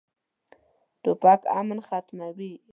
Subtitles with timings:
[1.03, 2.51] توپک امن ختموي.